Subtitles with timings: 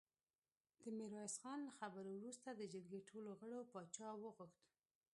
[0.81, 4.51] د ميرويس خان له خبرو وروسته د جرګې ټولو غړو پاچا غوښت.